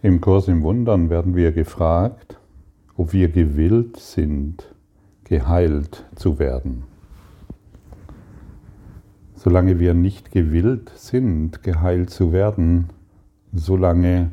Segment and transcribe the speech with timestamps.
[0.00, 2.38] Im Kurs im Wundern werden wir gefragt,
[2.96, 4.72] ob wir gewillt sind,
[5.24, 6.84] geheilt zu werden.
[9.34, 12.90] Solange wir nicht gewillt sind, geheilt zu werden,
[13.52, 14.30] solange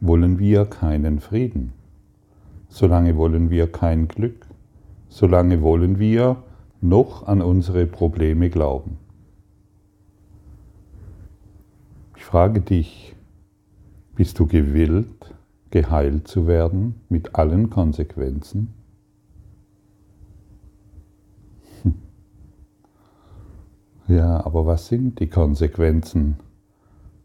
[0.00, 1.74] wollen wir keinen Frieden,
[2.68, 4.46] solange wollen wir kein Glück,
[5.10, 6.42] solange wollen wir
[6.80, 8.96] noch an unsere Probleme glauben.
[12.16, 13.13] Ich frage dich,
[14.14, 15.34] bist du gewillt,
[15.70, 18.72] geheilt zu werden mit allen Konsequenzen?
[21.82, 21.94] Hm.
[24.08, 26.36] Ja, aber was sind die Konsequenzen?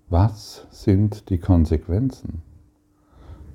[0.10, 2.42] Was sind die Konsequenzen?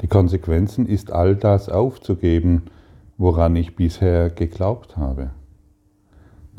[0.01, 2.63] Die Konsequenzen ist all das aufzugeben,
[3.17, 5.31] woran ich bisher geglaubt habe.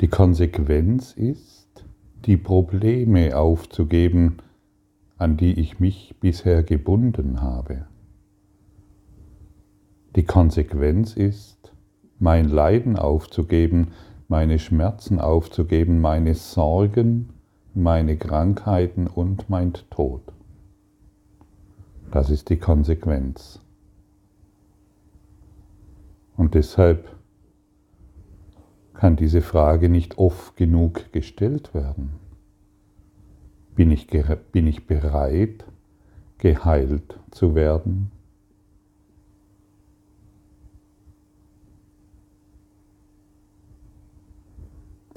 [0.00, 1.84] Die Konsequenz ist,
[2.26, 4.38] die Probleme aufzugeben,
[5.18, 7.86] an die ich mich bisher gebunden habe.
[10.14, 11.72] Die Konsequenz ist,
[12.18, 13.88] mein Leiden aufzugeben,
[14.28, 17.30] meine Schmerzen aufzugeben, meine Sorgen,
[17.74, 20.22] meine Krankheiten und mein Tod.
[22.10, 23.60] Das ist die Konsequenz.
[26.36, 27.14] Und deshalb
[28.94, 32.25] kann diese Frage nicht oft genug gestellt werden.
[33.76, 34.06] Bin ich,
[34.52, 35.66] bin ich bereit,
[36.38, 38.10] geheilt zu werden?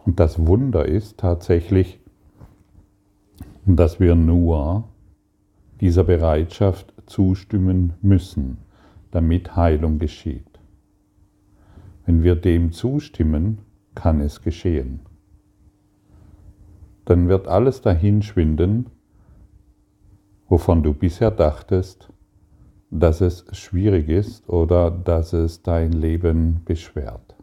[0.06, 2.02] Und das Wunder ist tatsächlich,
[3.66, 4.90] dass wir nur
[5.80, 8.58] dieser Bereitschaft zustimmen müssen,
[9.12, 10.60] damit Heilung geschieht.
[12.06, 13.60] Wenn wir dem zustimmen,
[13.96, 15.00] kann es geschehen
[17.10, 18.86] dann wird alles dahinschwinden,
[20.48, 22.14] wovon du bisher dachtest,
[22.92, 27.36] dass es schwierig ist oder dass es dein Leben beschwert.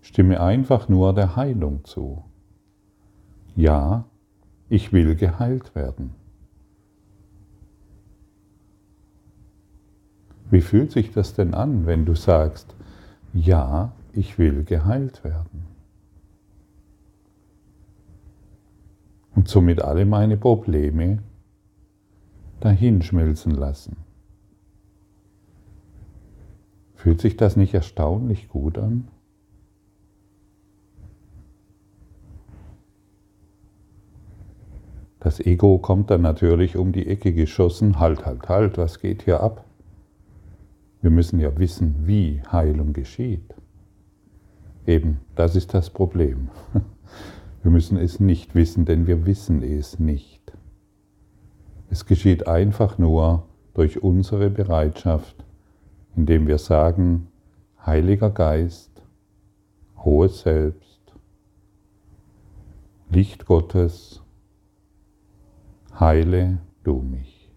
[0.00, 2.24] Stimme einfach nur der Heilung zu.
[3.54, 4.06] Ja,
[4.68, 6.14] ich will geheilt werden.
[10.50, 12.74] Wie fühlt sich das denn an, wenn du sagst,
[13.32, 15.77] ja, ich will geheilt werden?
[19.38, 21.20] Und somit alle meine Probleme
[22.58, 23.96] dahinschmelzen lassen.
[26.96, 29.06] Fühlt sich das nicht erstaunlich gut an?
[35.20, 39.40] Das Ego kommt dann natürlich um die Ecke geschossen, halt, halt, halt, was geht hier
[39.40, 39.64] ab?
[41.00, 43.54] Wir müssen ja wissen, wie Heilung geschieht.
[44.84, 46.48] Eben, das ist das Problem.
[47.68, 50.54] Wir müssen es nicht wissen, denn wir wissen es nicht.
[51.90, 55.44] Es geschieht einfach nur durch unsere Bereitschaft,
[56.16, 57.28] indem wir sagen,
[57.84, 59.02] Heiliger Geist,
[59.98, 61.12] hohes Selbst,
[63.10, 64.22] Licht Gottes,
[66.00, 67.52] heile du mich.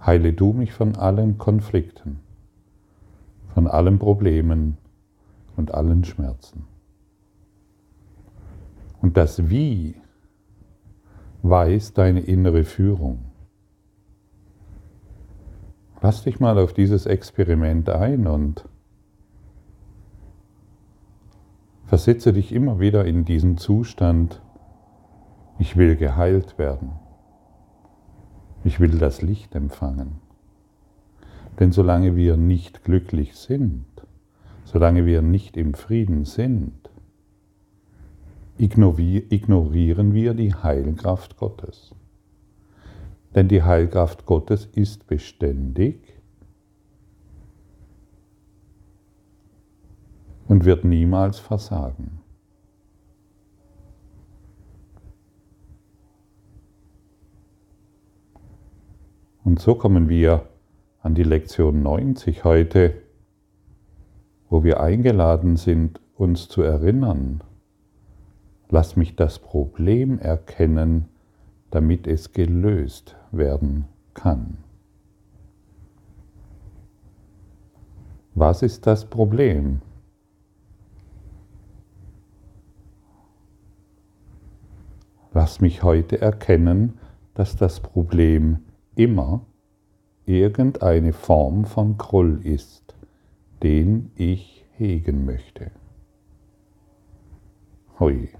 [0.00, 2.20] Heile du mich von allen Konflikten,
[3.52, 4.78] von allen Problemen
[5.58, 6.71] und allen Schmerzen.
[9.02, 9.96] Und das Wie
[11.42, 13.32] weiß deine innere Führung.
[16.00, 18.64] Lass dich mal auf dieses Experiment ein und
[21.84, 24.40] versetze dich immer wieder in diesen Zustand,
[25.58, 26.92] ich will geheilt werden.
[28.64, 30.20] Ich will das Licht empfangen.
[31.58, 33.84] Denn solange wir nicht glücklich sind,
[34.64, 36.81] solange wir nicht im Frieden sind,
[38.58, 41.94] ignorieren wir die Heilkraft Gottes.
[43.34, 46.20] Denn die Heilkraft Gottes ist beständig
[50.48, 52.20] und wird niemals versagen.
[59.44, 60.48] Und so kommen wir
[61.00, 63.02] an die Lektion 90 heute,
[64.48, 67.42] wo wir eingeladen sind, uns zu erinnern,
[68.72, 71.10] Lass mich das Problem erkennen,
[71.70, 73.84] damit es gelöst werden
[74.14, 74.56] kann.
[78.34, 79.82] Was ist das Problem?
[85.34, 86.98] Lass mich heute erkennen,
[87.34, 88.60] dass das Problem
[88.96, 89.44] immer
[90.24, 92.94] irgendeine Form von Groll ist,
[93.62, 95.72] den ich hegen möchte.
[98.00, 98.30] Hui.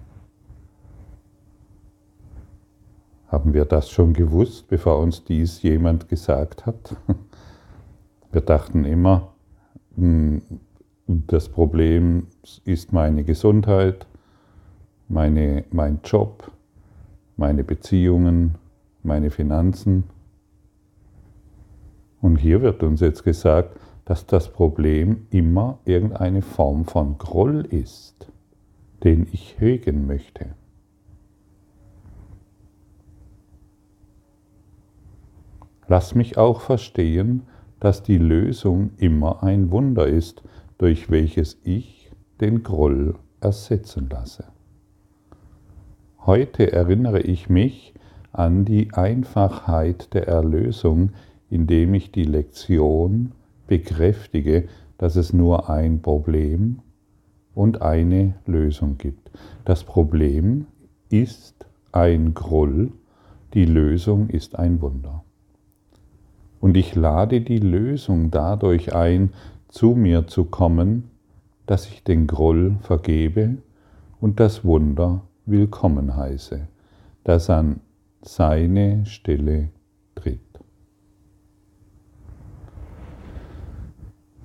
[3.33, 6.95] Haben wir das schon gewusst, bevor uns dies jemand gesagt hat?
[8.31, 9.33] Wir dachten immer,
[9.97, 10.43] hm,
[11.07, 12.27] das Problem
[12.67, 14.07] ist meine Gesundheit,
[15.09, 16.53] meine, mein Job,
[17.39, 18.57] meine Beziehungen,
[19.03, 20.05] meine Finanzen.
[22.21, 28.31] Und hier wird uns jetzt gesagt, dass das Problem immer irgendeine Form von Groll ist,
[29.05, 30.51] den ich hegen möchte.
[35.89, 37.43] Lass mich auch verstehen,
[37.81, 40.43] dass die Lösung immer ein Wunder ist,
[40.79, 44.45] durch welches ich den Groll ersetzen lasse.
[46.25, 47.95] Heute erinnere ich mich
[48.31, 51.11] an die Einfachheit der Erlösung,
[51.51, 53.33] indem ich die Lektion
[53.67, 54.69] bekräftige,
[54.99, 56.79] dass es nur ein Problem
[57.55, 59.31] und eine Lösung gibt.
[59.65, 60.67] Das Problem
[61.11, 62.93] ist ein Groll,
[63.53, 65.25] die Lösung ist ein Wunder.
[66.63, 69.31] Und ich lade die Lösung dadurch ein,
[69.67, 71.11] zu mir zu kommen,
[71.67, 73.57] dass ich den Groll vergebe
[74.21, 76.69] und das Wunder willkommen heiße,
[77.25, 77.81] das an
[78.21, 79.71] seine Stelle
[80.15, 80.39] tritt.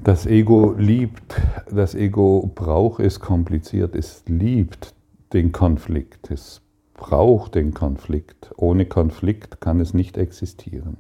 [0.04, 1.40] Das Ego liebt,
[1.72, 4.96] das Ego braucht es kompliziert, es liebt
[5.34, 6.64] den Konflikt, es
[6.96, 8.52] braucht den Konflikt.
[8.58, 10.98] Ohne Konflikt kann es nicht existieren.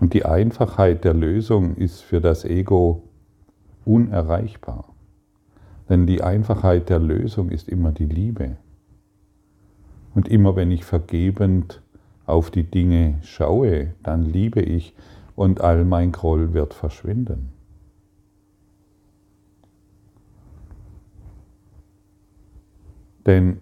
[0.00, 3.02] Und die Einfachheit der Lösung ist für das Ego
[3.84, 4.94] unerreichbar.
[5.88, 8.56] Denn die Einfachheit der Lösung ist immer die Liebe.
[10.14, 11.82] Und immer wenn ich vergebend
[12.26, 14.94] auf die Dinge schaue, dann liebe ich
[15.34, 17.50] und all mein Groll wird verschwinden.
[23.24, 23.60] Denn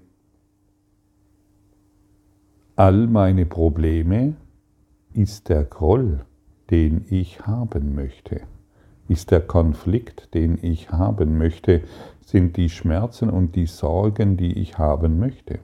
[2.77, 4.35] all meine Probleme
[5.17, 6.25] ist der Groll,
[6.71, 8.43] den ich haben möchte,
[9.09, 11.83] ist der Konflikt, den ich haben möchte,
[12.25, 15.61] sind die Schmerzen und die Sorgen, die ich haben möchte.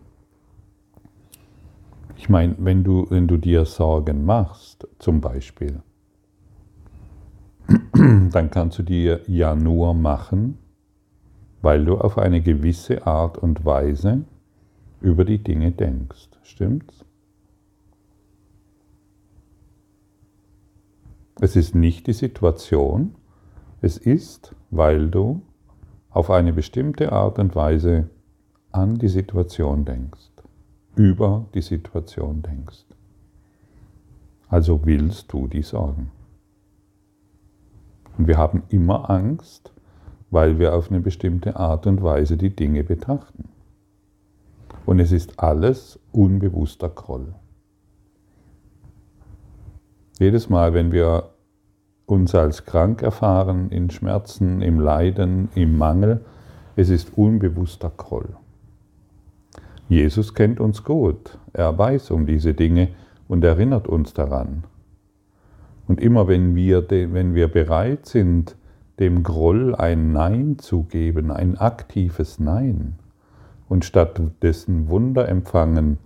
[2.17, 5.83] Ich meine, wenn du, wenn du dir Sorgen machst, zum Beispiel,
[7.93, 10.59] dann kannst du dir ja nur machen,
[11.63, 14.25] weil du auf eine gewisse Art und Weise
[15.01, 16.29] über die Dinge denkst.
[16.43, 17.05] Stimmt's?
[21.43, 23.17] Es ist nicht die Situation,
[23.81, 25.43] es ist, weil du
[26.11, 28.11] auf eine bestimmte Art und Weise
[28.71, 30.31] an die Situation denkst,
[30.95, 32.85] über die Situation denkst.
[34.47, 36.13] Also willst du die Sorgen.
[38.17, 39.73] Und wir haben immer Angst,
[40.31, 43.49] weil wir auf eine bestimmte Art und Weise die Dinge betrachten.
[44.87, 47.35] Und es ist alles unbewusster Groll.
[50.21, 51.32] Jedes Mal, wenn wir
[52.07, 56.25] uns als krank erfahren, in Schmerzen, im Leiden, im Mangel.
[56.77, 58.31] Es ist unbewusster Groll.
[59.89, 61.39] Jesus kennt uns gut.
[61.53, 62.89] Er weiß um diese Dinge
[63.29, 64.65] und erinnert uns daran.
[65.87, 68.57] Und immer wenn wir, wenn wir bereit sind,
[68.99, 72.95] dem Groll ein Nein zu geben, ein aktives Nein,
[73.69, 75.99] und stattdessen Wunder empfangen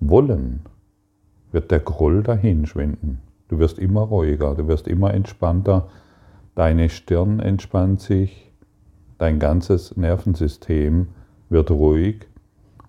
[0.00, 0.60] wollen,
[1.52, 3.20] wird der Groll dahin schwinden.
[3.48, 5.88] Du wirst immer ruhiger, du wirst immer entspannter,
[6.54, 8.52] deine Stirn entspannt sich,
[9.18, 11.08] dein ganzes Nervensystem
[11.48, 12.26] wird ruhig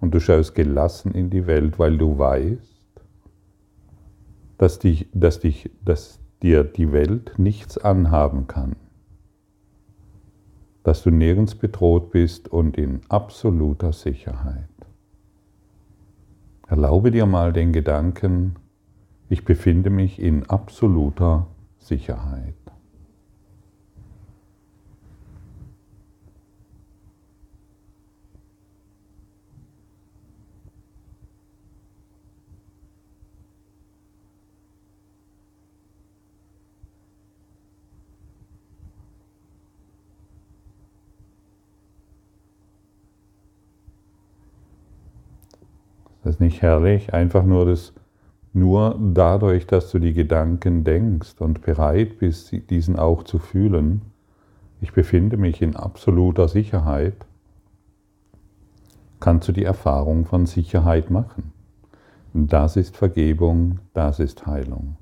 [0.01, 3.01] und du schaust gelassen in die Welt, weil du weißt,
[4.57, 8.75] dass, dich, dass, dich, dass dir die Welt nichts anhaben kann,
[10.83, 14.69] dass du nirgends bedroht bist und in absoluter Sicherheit.
[16.67, 18.55] Erlaube dir mal den Gedanken,
[19.29, 21.47] ich befinde mich in absoluter
[21.79, 22.53] Sicherheit.
[46.23, 47.93] Das ist nicht herrlich, einfach nur das
[48.55, 54.01] nur dadurch, dass du die Gedanken denkst und bereit bist, diesen auch zu fühlen,
[54.79, 57.25] ich befinde mich in absoluter Sicherheit,
[59.19, 61.51] kannst du die Erfahrung von Sicherheit machen.
[62.33, 64.97] Das ist Vergebung, das ist Heilung.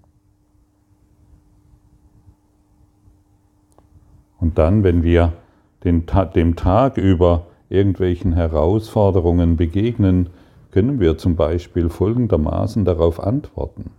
[4.40, 5.34] Und dann, wenn wir
[5.84, 6.06] dem
[6.56, 10.30] Tag über irgendwelchen Herausforderungen begegnen,
[10.74, 13.92] können wir zum Beispiel folgendermaßen darauf antworten.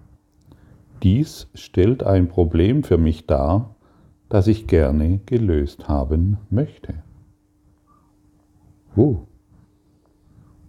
[1.04, 3.76] Dies stellt ein Problem für mich dar,
[4.28, 6.94] das ich gerne gelöst haben möchte.
[8.96, 9.18] Uh,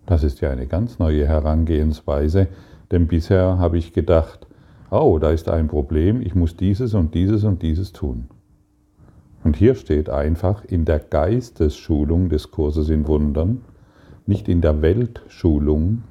[0.06, 2.50] das ist ja eine ganz neue Herangehensweise,
[2.92, 4.46] denn bisher habe ich gedacht,
[4.92, 8.28] oh, da ist ein Problem, ich muss dieses und dieses und dieses tun.
[9.44, 13.64] Und hier steht einfach in der Geistesschulung des Kurses in Wundern,
[14.28, 16.04] nicht in der Weltschulung,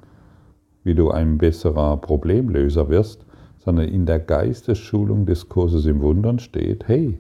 [0.84, 3.24] wie du ein besserer Problemlöser wirst,
[3.58, 7.18] sondern in der Geistesschulung des Kurses im Wundern steht, hey,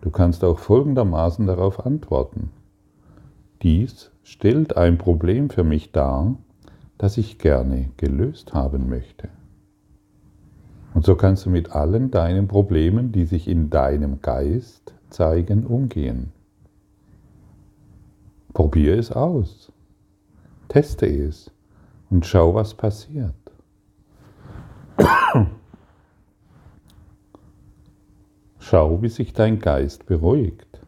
[0.00, 2.50] du kannst auch folgendermaßen darauf antworten.
[3.62, 6.36] Dies stellt ein Problem für mich dar,
[6.98, 9.28] das ich gerne gelöst haben möchte.
[10.94, 16.32] Und so kannst du mit allen deinen Problemen, die sich in deinem Geist zeigen, umgehen.
[18.52, 19.72] Probier es aus.
[20.74, 21.50] Teste es
[22.10, 23.32] und schau, was passiert.
[28.58, 30.80] Schau, wie sich dein Geist beruhigt.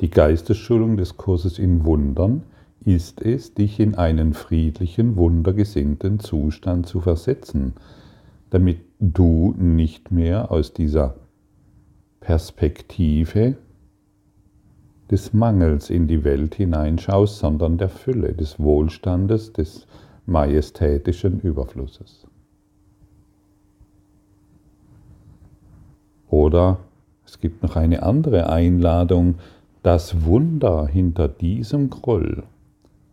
[0.00, 2.42] Die Geistesschulung des Kurses in Wundern
[2.84, 7.74] ist es, dich in einen friedlichen, wundergesinnten Zustand zu versetzen,
[8.50, 11.14] damit du nicht mehr aus dieser
[12.18, 13.58] Perspektive
[15.10, 19.86] des Mangels in die Welt hineinschaust, sondern der Fülle, des Wohlstandes, des
[20.26, 22.26] majestätischen Überflusses.
[26.28, 26.78] Oder
[27.24, 29.36] es gibt noch eine andere Einladung,
[29.82, 32.42] das Wunder hinter diesem Groll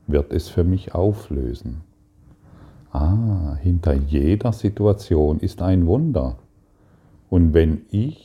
[0.08, 1.82] wird es für mich auflösen.
[2.92, 6.38] Ah, hinter jeder Situation ist ein Wunder.
[7.30, 8.25] Und wenn ich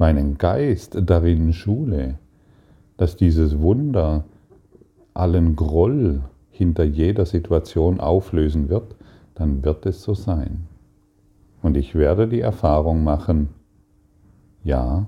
[0.00, 2.18] meinen Geist darin schule,
[2.96, 4.24] dass dieses Wunder
[5.14, 8.96] allen Groll hinter jeder Situation auflösen wird,
[9.34, 10.66] dann wird es so sein.
[11.62, 13.50] Und ich werde die Erfahrung machen,
[14.64, 15.06] ja,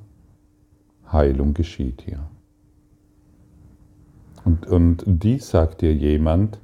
[1.10, 2.20] Heilung geschieht hier.
[4.44, 6.58] Und, und dies sagt dir jemand,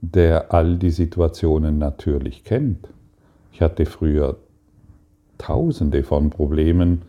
[0.00, 2.88] der all die Situationen natürlich kennt.
[3.52, 4.36] Ich hatte früher
[5.36, 7.02] tausende von Problemen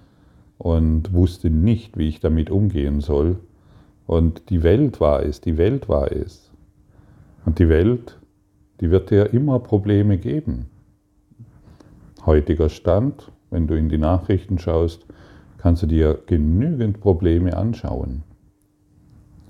[0.59, 3.37] und wusste nicht, wie ich damit umgehen soll.
[4.05, 6.51] Und die Welt war es, die Welt war es.
[7.45, 8.19] Und die Welt,
[8.81, 10.65] die wird dir immer Probleme geben.
[12.25, 15.05] Heutiger Stand, wenn du in die Nachrichten schaust,
[15.57, 18.23] kannst du dir genügend Probleme anschauen.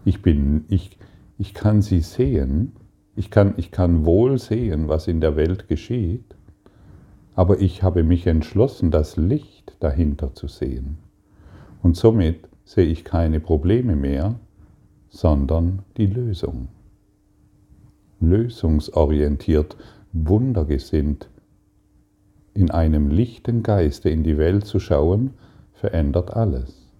[0.05, 0.97] Ich, bin, ich,
[1.39, 2.73] ich kann sie sehen,
[3.15, 6.35] ich kann, ich kann wohl sehen, was in der Welt geschieht,
[7.39, 10.97] aber ich habe mich entschlossen, das Licht dahinter zu sehen.
[11.81, 14.37] Und somit sehe ich keine Probleme mehr,
[15.07, 16.67] sondern die Lösung.
[18.19, 19.77] Lösungsorientiert,
[20.11, 21.29] wundergesinnt,
[22.53, 25.33] in einem lichten Geiste in die Welt zu schauen,
[25.71, 26.91] verändert alles.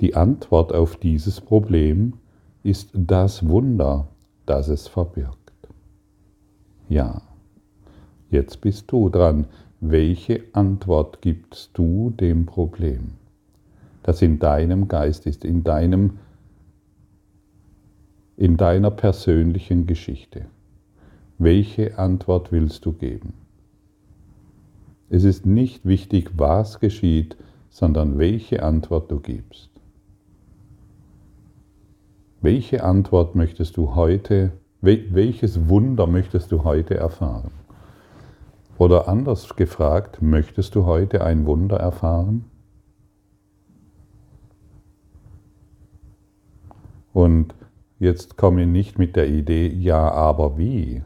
[0.00, 2.12] Die Antwort auf dieses Problem
[2.62, 4.06] ist das Wunder,
[4.46, 5.52] das es verbirgt.
[6.88, 7.22] Ja,
[8.30, 9.46] jetzt bist du dran.
[9.80, 13.12] Welche Antwort gibst du dem Problem,
[14.02, 16.18] das in deinem Geist ist, in, deinem,
[18.36, 20.46] in deiner persönlichen Geschichte?
[21.38, 23.34] Welche Antwort willst du geben?
[25.10, 27.36] Es ist nicht wichtig, was geschieht,
[27.68, 29.75] sondern welche Antwort du gibst.
[32.46, 37.50] Welche Antwort möchtest du heute, welches Wunder möchtest du heute erfahren?
[38.78, 42.44] Oder anders gefragt, möchtest du heute ein Wunder erfahren?
[47.12, 47.52] Und
[47.98, 51.02] jetzt komme nicht mit der Idee, ja, aber wie,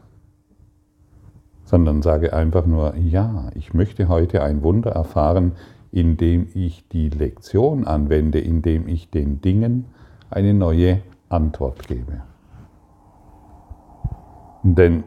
[1.63, 5.53] sondern sage einfach nur, ja, ich möchte heute ein Wunder erfahren,
[5.91, 9.85] indem ich die Lektion anwende, indem ich den Dingen
[10.29, 11.01] eine neue
[11.31, 12.21] Antwort gebe.
[14.63, 15.03] Denn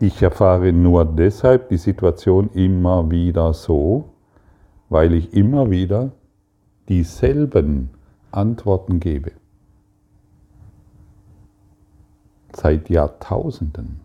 [0.00, 4.10] ich erfahre nur deshalb die Situation immer wieder so,
[4.88, 6.12] weil ich immer wieder
[6.88, 7.90] dieselben
[8.30, 9.32] Antworten gebe.
[12.54, 14.00] Seit Jahrtausenden.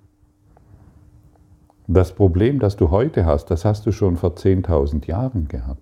[1.87, 5.81] Das Problem, das du heute hast, das hast du schon vor 10.000 Jahren gehabt.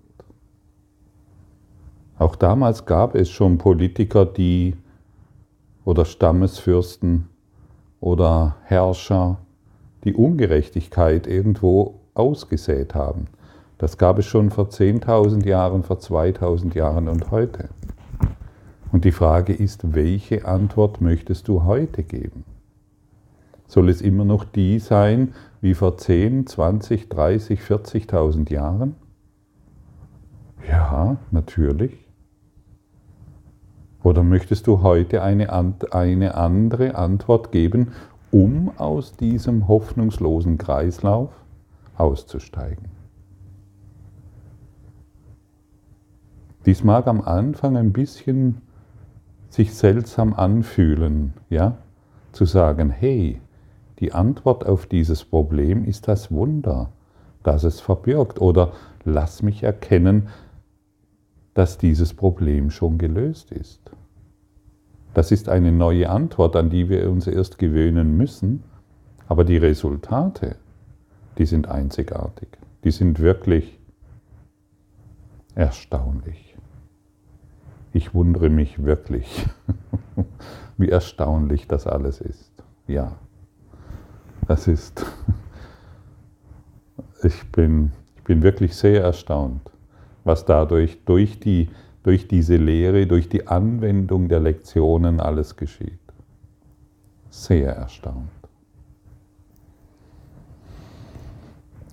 [2.18, 4.76] Auch damals gab es schon Politiker, die
[5.88, 7.30] oder Stammesfürsten
[7.98, 9.38] oder Herrscher,
[10.04, 13.28] die Ungerechtigkeit irgendwo ausgesät haben.
[13.78, 17.70] Das gab es schon vor 10.000 Jahren, vor 2.000 Jahren und heute.
[18.92, 22.44] Und die Frage ist, welche Antwort möchtest du heute geben?
[23.66, 28.94] Soll es immer noch die sein wie vor 10, 20, 30, 40.000 Jahren?
[30.68, 32.07] Ja, natürlich.
[34.08, 35.52] Oder möchtest du heute eine,
[35.90, 37.92] eine andere Antwort geben,
[38.30, 41.28] um aus diesem hoffnungslosen Kreislauf
[41.98, 42.86] auszusteigen?
[46.64, 48.62] Dies mag am Anfang ein bisschen
[49.50, 51.76] sich seltsam anfühlen, ja,
[52.32, 53.42] zu sagen, hey,
[53.98, 56.92] die Antwort auf dieses Problem ist das Wunder,
[57.42, 58.40] das es verbirgt.
[58.40, 58.72] Oder
[59.04, 60.28] lass mich erkennen,
[61.52, 63.87] dass dieses Problem schon gelöst ist.
[65.18, 68.62] Das ist eine neue Antwort, an die wir uns erst gewöhnen müssen.
[69.26, 70.54] Aber die Resultate,
[71.38, 72.46] die sind einzigartig.
[72.84, 73.80] Die sind wirklich
[75.56, 76.54] erstaunlich.
[77.92, 79.44] Ich wundere mich wirklich,
[80.76, 82.52] wie erstaunlich das alles ist.
[82.86, 83.16] Ja.
[84.46, 85.04] Das ist,
[87.24, 89.68] ich bin, ich bin wirklich sehr erstaunt,
[90.22, 91.70] was dadurch durch, die,
[92.08, 96.00] durch diese Lehre, durch die Anwendung der Lektionen alles geschieht.
[97.28, 98.30] Sehr erstaunt.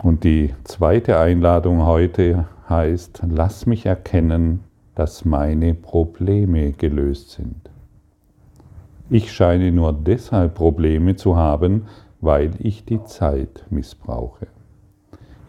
[0.01, 4.63] Und die zweite Einladung heute heißt, lass mich erkennen,
[4.95, 7.69] dass meine Probleme gelöst sind.
[9.09, 11.87] Ich scheine nur deshalb Probleme zu haben,
[12.21, 14.47] weil ich die Zeit missbrauche.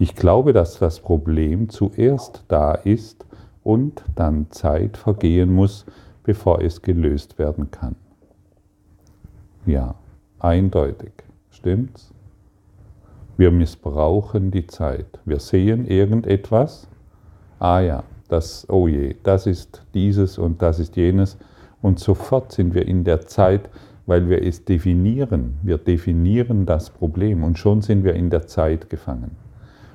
[0.00, 3.25] Ich glaube, dass das Problem zuerst da ist
[3.66, 5.87] und dann Zeit vergehen muss,
[6.23, 7.96] bevor es gelöst werden kann.
[9.66, 9.96] Ja,
[10.38, 11.12] eindeutig.
[11.50, 12.14] Stimmt's?
[13.37, 15.18] Wir missbrauchen die Zeit.
[15.25, 16.87] Wir sehen irgendetwas.
[17.58, 21.36] Ah ja, das, oh je, das ist dieses und das ist jenes.
[21.82, 23.69] Und sofort sind wir in der Zeit,
[24.06, 25.58] weil wir es definieren.
[25.64, 29.32] Wir definieren das Problem und schon sind wir in der Zeit gefangen.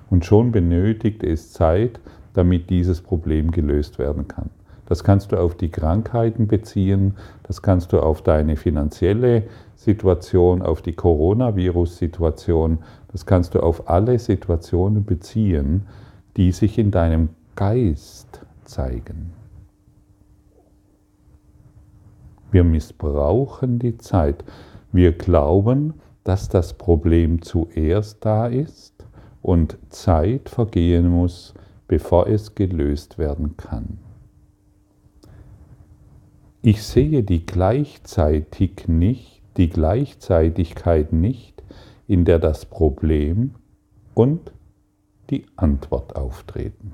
[0.10, 2.02] Und schon benötigt es Zeit,
[2.34, 4.50] damit dieses Problem gelöst werden kann.
[4.86, 9.44] Das kannst du auf die Krankheiten beziehen, das kannst du auf deine finanzielle
[9.76, 12.80] Situation, auf die Coronavirus-Situation,
[13.12, 15.88] das kannst du auf alle Situationen beziehen,
[16.36, 19.34] die sich in deinem Geist zeigen.
[22.52, 24.44] Wir missbrauchen die Zeit.
[24.92, 25.94] Wir glauben,
[26.26, 29.06] dass das Problem zuerst da ist
[29.42, 31.54] und Zeit vergehen muss,
[31.92, 33.98] bevor es gelöst werden kann.
[36.62, 41.62] Ich sehe die gleichzeitig nicht, die Gleichzeitigkeit nicht,
[42.08, 43.56] in der das Problem
[44.14, 44.54] und
[45.32, 46.94] die Antwort auftreten.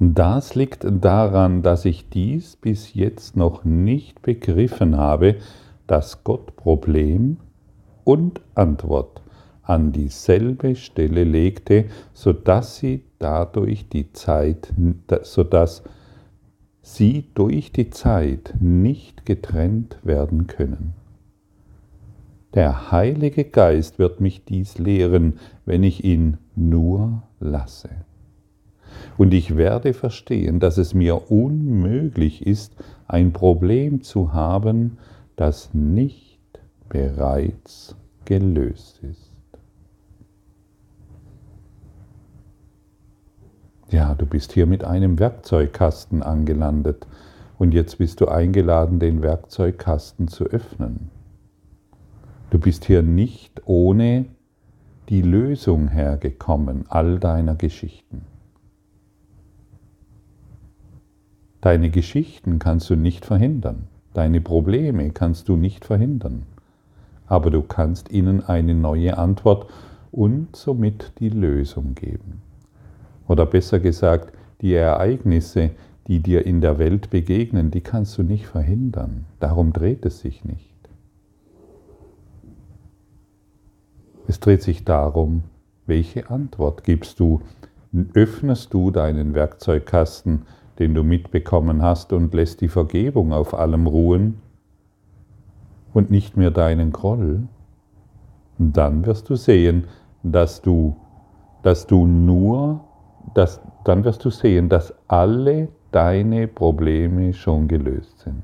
[0.00, 5.36] Das liegt daran, dass ich dies bis jetzt noch nicht begriffen habe,
[5.86, 7.36] dass Gott Problem
[8.02, 9.22] und Antwort
[9.70, 14.72] an dieselbe Stelle legte, sodass sie dadurch die Zeit,
[15.22, 15.84] sodass
[16.82, 20.94] sie durch die Zeit nicht getrennt werden können.
[22.52, 25.34] Der Heilige Geist wird mich dies lehren,
[25.66, 27.90] wenn ich ihn nur lasse.
[29.16, 32.74] Und ich werde verstehen, dass es mir unmöglich ist,
[33.06, 34.98] ein Problem zu haben,
[35.36, 36.40] das nicht
[36.88, 39.29] bereits gelöst ist.
[43.90, 47.08] Ja, du bist hier mit einem Werkzeugkasten angelandet
[47.58, 51.10] und jetzt bist du eingeladen, den Werkzeugkasten zu öffnen.
[52.50, 54.26] Du bist hier nicht ohne
[55.08, 58.22] die Lösung hergekommen all deiner Geschichten.
[61.60, 63.88] Deine Geschichten kannst du nicht verhindern.
[64.14, 66.44] Deine Probleme kannst du nicht verhindern.
[67.26, 69.68] Aber du kannst ihnen eine neue Antwort
[70.12, 72.49] und somit die Lösung geben.
[73.30, 75.70] Oder besser gesagt, die Ereignisse,
[76.08, 79.24] die dir in der Welt begegnen, die kannst du nicht verhindern.
[79.38, 80.74] Darum dreht es sich nicht.
[84.26, 85.44] Es dreht sich darum,
[85.86, 87.40] welche Antwort gibst du?
[88.14, 90.42] Öffnest du deinen Werkzeugkasten
[90.80, 94.40] den du mitbekommen hast, und lässt die Vergebung auf allem ruhen
[95.92, 97.42] und nicht mehr deinen Groll,
[98.58, 99.84] dann wirst du sehen,
[100.22, 100.96] dass du,
[101.62, 102.80] dass du nur,
[103.34, 108.42] dass, dann wirst du sehen, dass alle deine Probleme schon gelöst sind.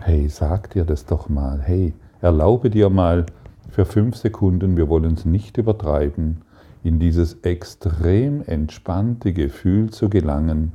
[0.00, 1.60] Hey, sag dir das doch mal.
[1.60, 3.26] Hey, erlaube dir mal
[3.70, 6.42] für fünf Sekunden, wir wollen es nicht übertreiben,
[6.82, 10.72] in dieses extrem entspannte Gefühl zu gelangen,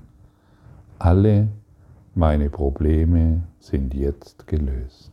[0.99, 1.47] alle
[2.15, 5.12] meine Probleme sind jetzt gelöst.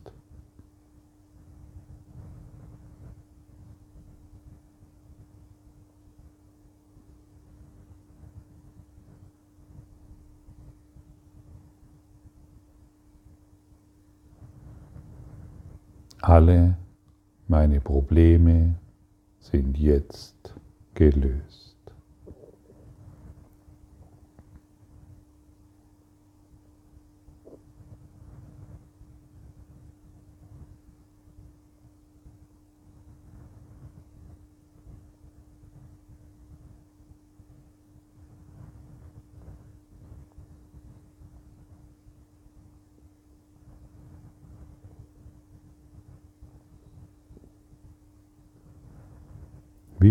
[16.21, 16.77] Alle
[17.47, 18.75] meine Probleme
[19.39, 20.53] sind jetzt
[20.93, 21.70] gelöst.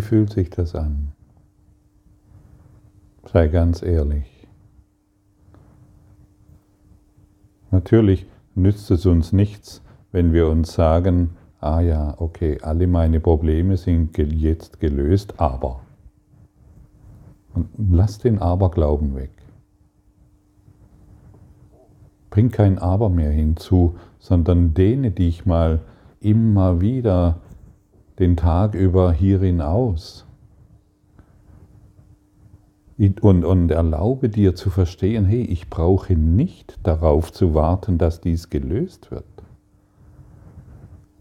[0.01, 1.13] Wie fühlt sich das an?
[3.31, 4.49] Sei ganz ehrlich.
[7.71, 13.77] Natürlich nützt es uns nichts, wenn wir uns sagen, ah ja, okay, alle meine Probleme
[13.77, 15.83] sind jetzt gelöst, aber.
[17.53, 19.33] Und lass den Aberglauben weg.
[22.31, 25.83] Bring kein Aber mehr hinzu, sondern dehne dich mal
[26.21, 27.43] immer wieder
[28.21, 30.27] den Tag über hierin aus.
[32.99, 38.51] Und, und erlaube dir zu verstehen, hey, ich brauche nicht darauf zu warten, dass dies
[38.51, 39.25] gelöst wird.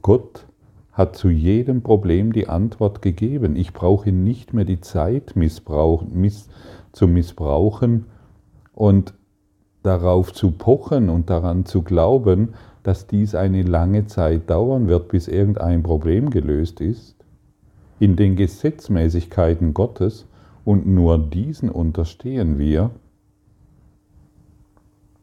[0.02, 0.46] Gott
[0.92, 3.56] hat zu jedem Problem die Antwort gegeben.
[3.56, 6.50] Ich brauche nicht mehr die Zeit missbrauch, miss,
[6.92, 8.08] zu missbrauchen
[8.74, 9.14] und
[9.82, 12.50] darauf zu pochen und daran zu glauben,
[12.90, 17.16] dass dies eine lange Zeit dauern wird, bis irgendein Problem gelöst ist,
[18.00, 20.26] in den Gesetzmäßigkeiten Gottes,
[20.66, 22.90] und nur diesen unterstehen wir,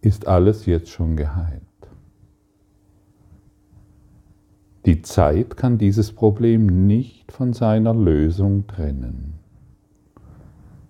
[0.00, 1.61] ist alles jetzt schon geheilt.
[4.85, 9.40] Die Zeit kann dieses Problem nicht von seiner Lösung trennen.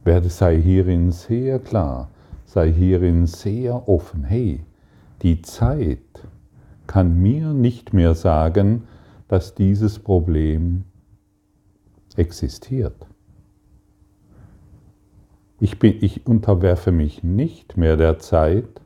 [0.04, 2.10] Werde sei hierin sehr klar,
[2.44, 4.24] sei hierin sehr offen.
[4.24, 4.60] Hey,
[5.22, 6.00] die Zeit
[6.86, 8.84] kann mir nicht mehr sagen,
[9.28, 10.84] dass dieses Problem
[12.16, 13.06] existiert.
[15.58, 18.80] Ich, bin, ich unterwerfe mich nicht mehr der Zeit,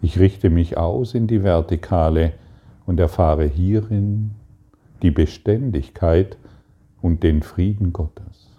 [0.00, 2.32] ich richte mich aus in die Vertikale
[2.86, 4.32] und erfahre hierin
[5.02, 6.36] die Beständigkeit
[7.00, 8.50] und den Frieden Gottes.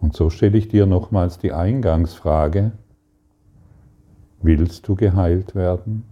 [0.00, 2.72] Und so stelle ich dir nochmals die Eingangsfrage,
[4.42, 6.04] Willst du geheilt werden?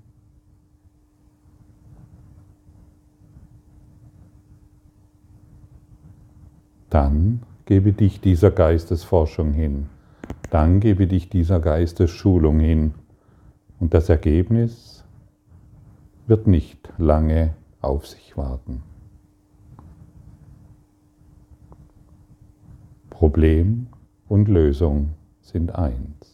[6.91, 9.87] Dann gebe dich dieser Geistesforschung hin.
[10.51, 12.95] Dann gebe dich dieser Geistesschulung hin.
[13.81, 15.05] Und das Ergebnis
[16.27, 18.83] wird nicht lange auf sich warten.
[23.11, 23.89] Problem
[24.29, 26.34] und Lösung sind eins.